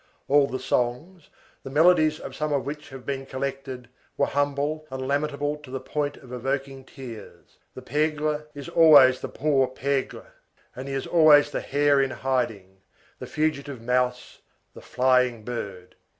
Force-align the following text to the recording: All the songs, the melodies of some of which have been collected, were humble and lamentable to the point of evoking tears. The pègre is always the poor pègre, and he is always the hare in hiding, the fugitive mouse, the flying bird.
All 0.27 0.47
the 0.47 0.57
songs, 0.57 1.29
the 1.61 1.69
melodies 1.69 2.19
of 2.19 2.35
some 2.35 2.51
of 2.53 2.65
which 2.65 2.89
have 2.89 3.05
been 3.05 3.23
collected, 3.27 3.87
were 4.17 4.25
humble 4.25 4.87
and 4.89 5.07
lamentable 5.07 5.57
to 5.57 5.69
the 5.69 5.79
point 5.79 6.17
of 6.17 6.33
evoking 6.33 6.83
tears. 6.85 7.59
The 7.75 7.83
pègre 7.83 8.45
is 8.55 8.67
always 8.67 9.19
the 9.19 9.29
poor 9.29 9.67
pègre, 9.67 10.25
and 10.75 10.87
he 10.87 10.95
is 10.95 11.05
always 11.05 11.51
the 11.51 11.61
hare 11.61 12.01
in 12.01 12.09
hiding, 12.09 12.77
the 13.19 13.27
fugitive 13.27 13.79
mouse, 13.79 14.39
the 14.73 14.81
flying 14.81 15.43
bird. 15.43 15.93